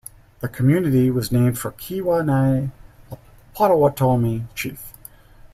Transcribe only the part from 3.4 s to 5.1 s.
Potawatomi chief.